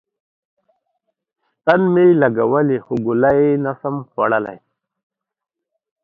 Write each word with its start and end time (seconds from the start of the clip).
ستن 1.57 1.81
می 1.93 2.05
لګولی 2.21 2.77
خو 2.85 2.93
ګولی 3.05 3.41
نسم 3.63 3.95
خوړلای 4.11 4.59